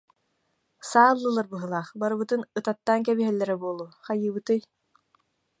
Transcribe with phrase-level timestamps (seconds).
[0.89, 4.59] Саа ыллылар быһыылаах, барыбытын ытаттаан кэбиһэллэрэ буолуо, хайыыбытый